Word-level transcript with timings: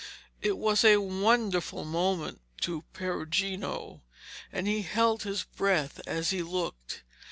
It 0.41 0.57
was 0.57 0.83
a 0.83 0.97
wonderful 0.97 1.85
moment 1.85 2.41
to 2.61 2.85
Perugino, 2.91 4.01
and 4.51 4.65
he 4.67 4.81
held 4.81 5.21
his 5.21 5.43
breath 5.43 6.01
as 6.07 6.31
he 6.31 6.41
looked. 6.41 7.03